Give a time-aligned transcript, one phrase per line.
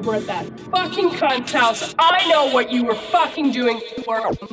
[0.00, 1.94] over at that fucking cunt's house.
[1.98, 3.80] I know what you were fucking doing.
[3.80, 4.49] to her.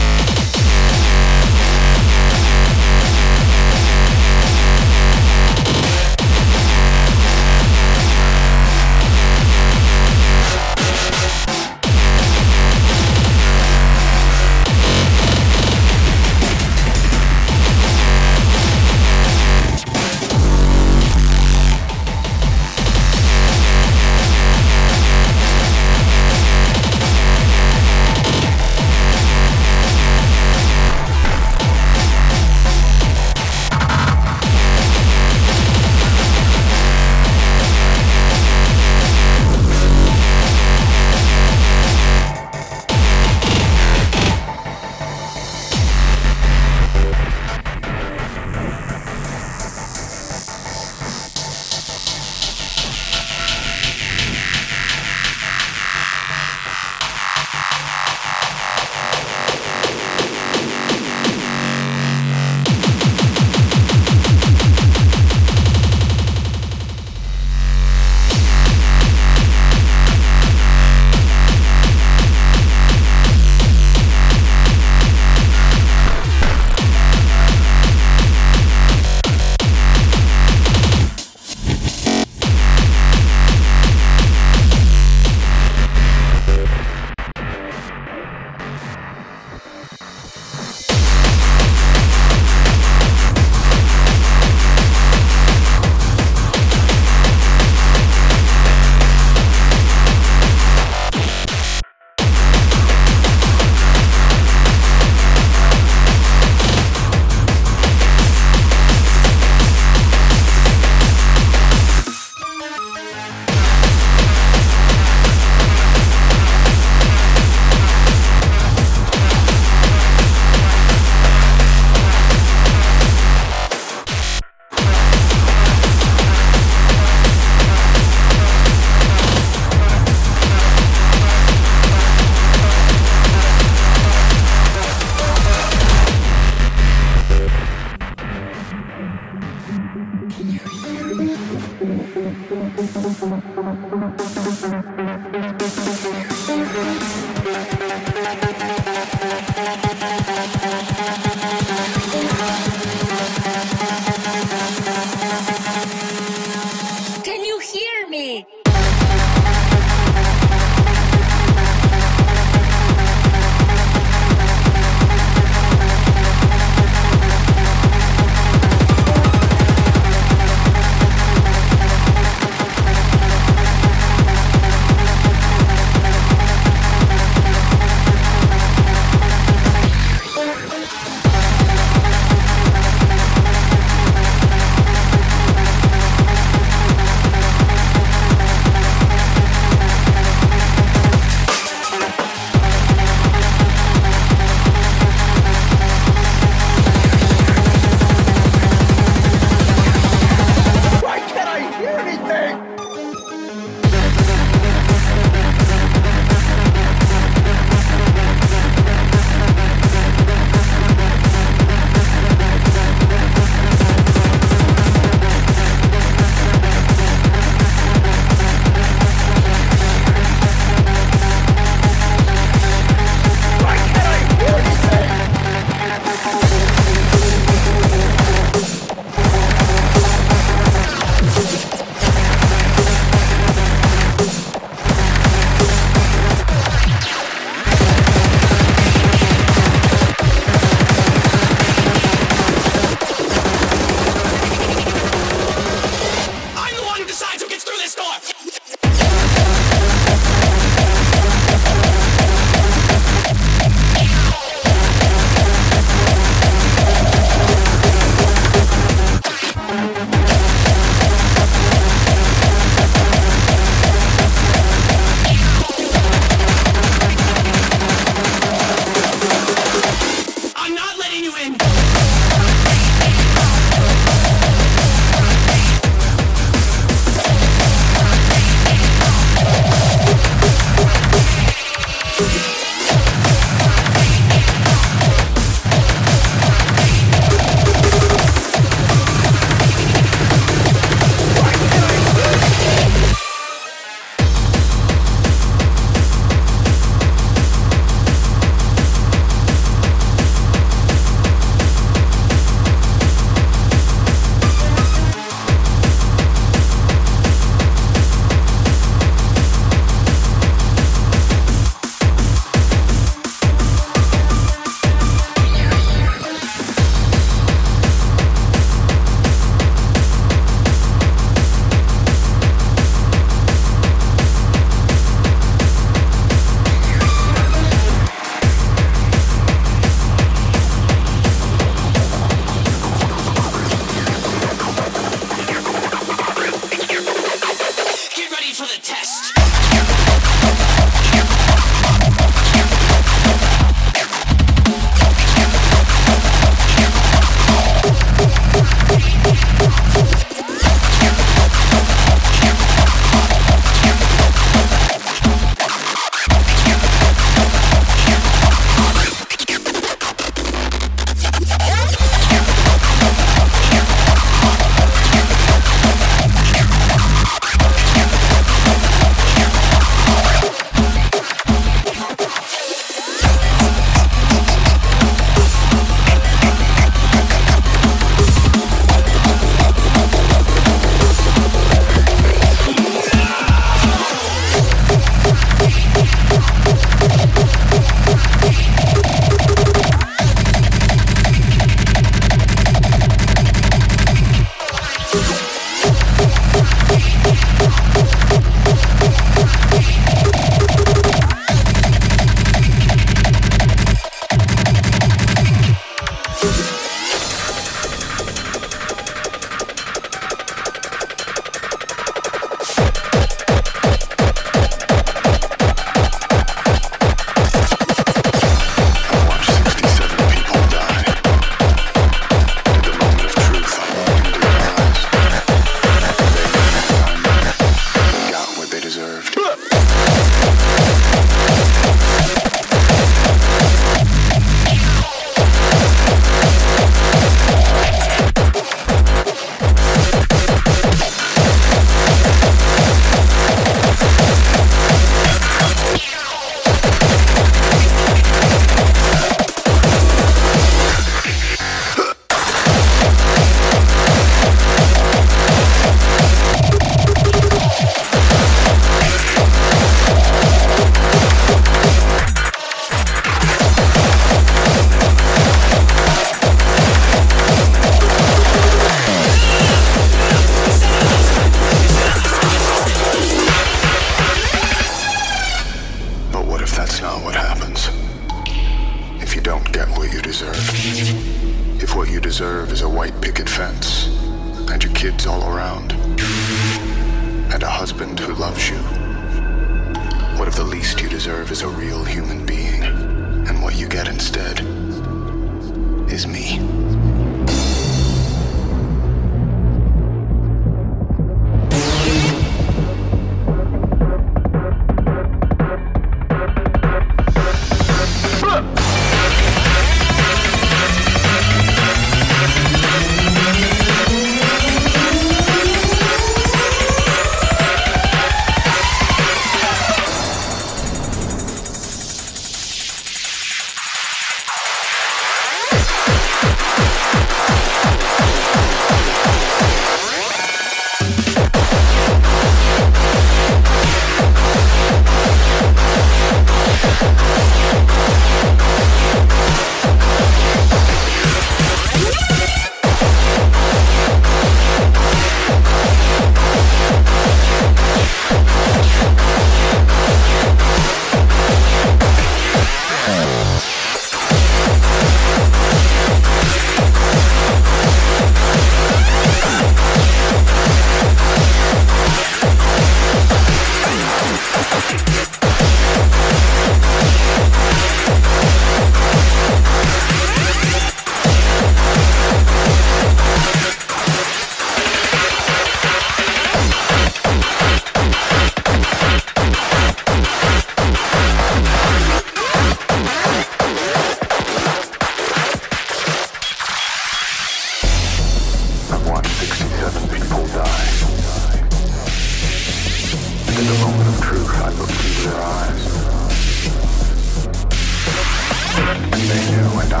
[599.94, 600.00] They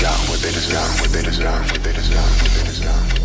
[0.00, 3.23] got what they deserve, what they deserve, what they deserve, what they deserve.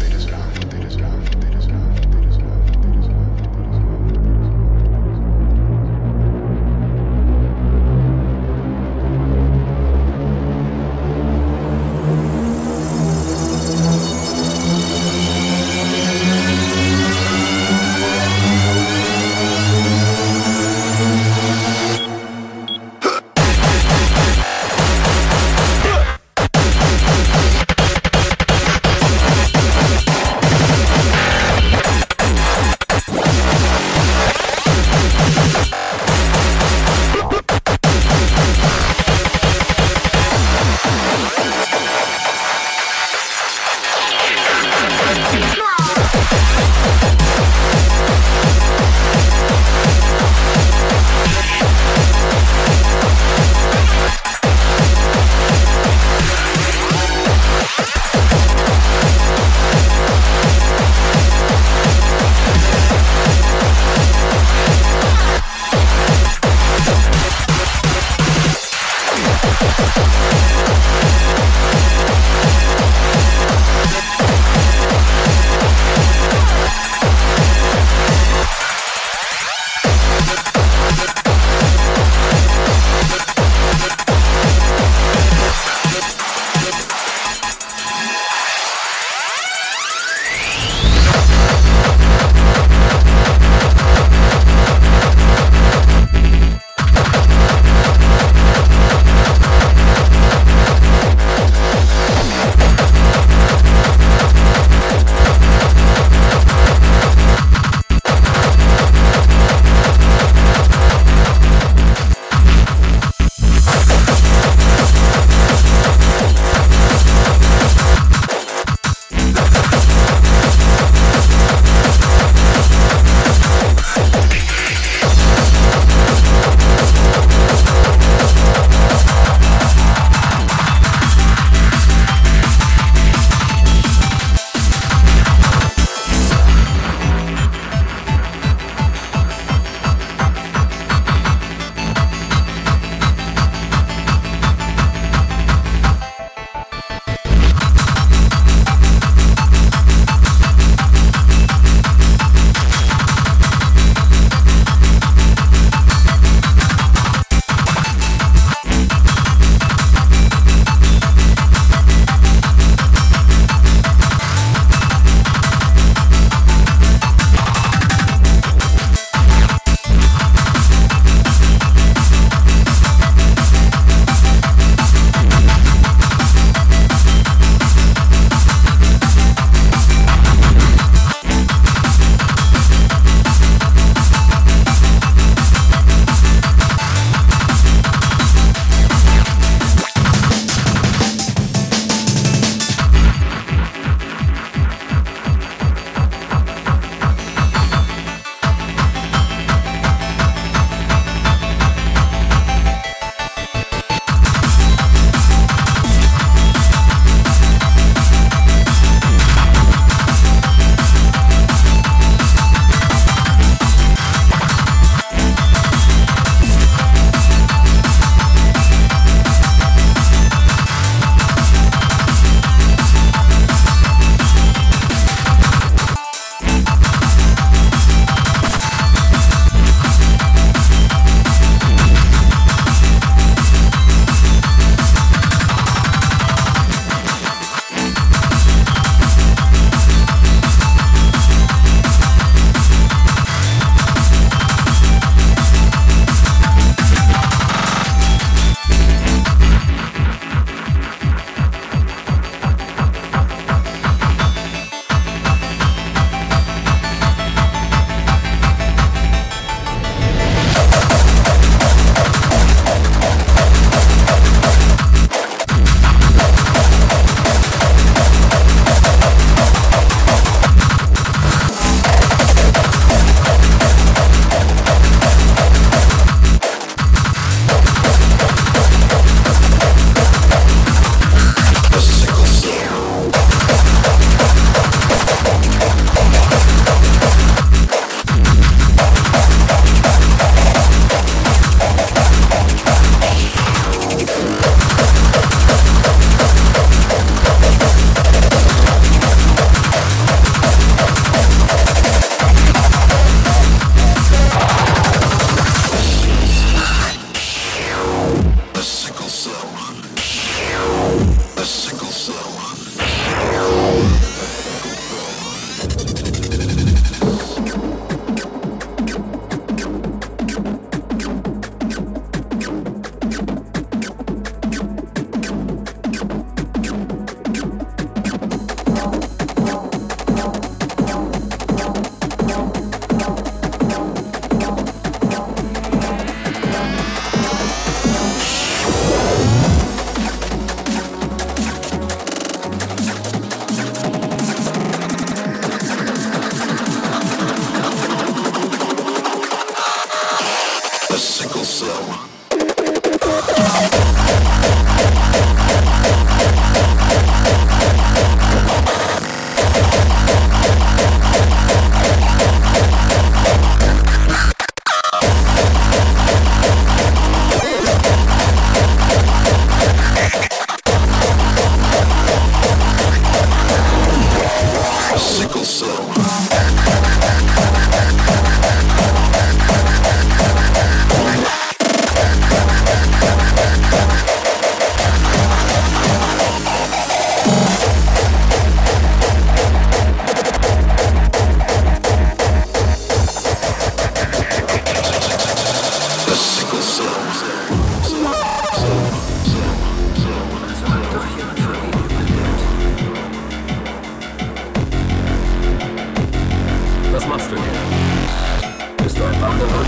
[407.27, 408.84] Du hier?
[408.84, 409.65] Bist du ein Wanderer?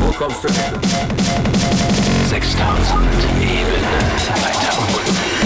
[0.00, 0.72] Wo kommst du her?
[2.28, 3.02] 6000
[3.40, 3.92] Ebenen
[4.42, 5.41] weiter unten.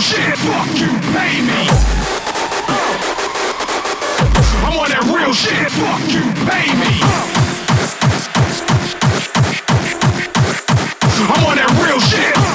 [0.00, 0.36] shit.
[0.38, 1.68] Fuck you, pay me.
[1.68, 1.74] Uh.
[4.66, 5.70] I'm on that real shit.
[5.70, 7.00] Fuck you, pay me.
[7.02, 7.36] Uh.
[11.32, 12.45] I'm on that real shit.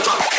[0.00, 0.29] Never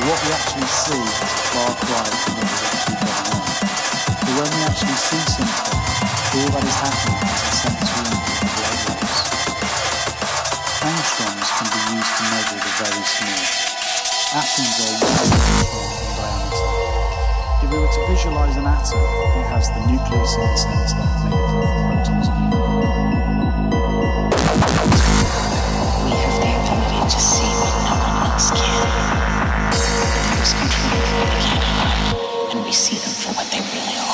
[0.00, 1.12] What we actually see is
[1.52, 3.44] far cry from what is actually going on.
[4.16, 5.76] But when we actually see something,
[6.40, 9.20] all that is happening is a sensory input of light waves.
[10.80, 13.44] Angstroms can be used to measure the very small.
[14.40, 15.20] Atoms are one
[16.00, 16.70] in diameter.
[17.60, 20.96] If we were to visualize an atom, it has the nucleus in the center
[21.28, 22.19] made up of protons
[31.18, 34.09] we begin to hide, and we see them for what they really are.